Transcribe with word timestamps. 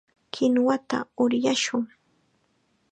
Kinuwata 0.33 0.97
uryashun. 1.23 1.85